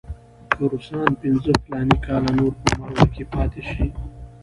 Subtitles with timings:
[0.51, 3.87] که روسان پنځه فلاني کاله نور په مرو کې پاتې شي.